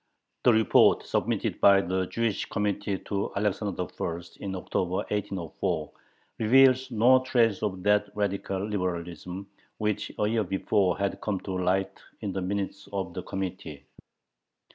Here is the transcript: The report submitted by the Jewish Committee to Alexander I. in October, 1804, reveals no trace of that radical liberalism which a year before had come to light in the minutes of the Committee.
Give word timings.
The 0.43 0.51
report 0.51 1.05
submitted 1.05 1.61
by 1.61 1.79
the 1.79 2.07
Jewish 2.07 2.45
Committee 2.45 2.97
to 3.05 3.31
Alexander 3.35 3.83
I. 4.01 4.21
in 4.39 4.55
October, 4.55 4.95
1804, 4.95 5.91
reveals 6.39 6.89
no 6.89 7.19
trace 7.19 7.61
of 7.61 7.83
that 7.83 8.09
radical 8.15 8.65
liberalism 8.67 9.45
which 9.77 10.11
a 10.17 10.27
year 10.27 10.43
before 10.43 10.97
had 10.97 11.21
come 11.21 11.39
to 11.41 11.51
light 11.55 11.99
in 12.21 12.31
the 12.33 12.41
minutes 12.41 12.89
of 12.91 13.13
the 13.13 13.21
Committee. 13.21 13.85